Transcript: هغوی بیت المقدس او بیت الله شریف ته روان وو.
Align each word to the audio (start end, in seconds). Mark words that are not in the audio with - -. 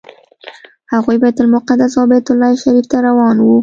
هغوی 0.93 1.17
بیت 1.23 1.37
المقدس 1.43 1.93
او 1.99 2.05
بیت 2.11 2.27
الله 2.31 2.51
شریف 2.63 2.85
ته 2.91 2.97
روان 3.07 3.37
وو. 3.41 3.55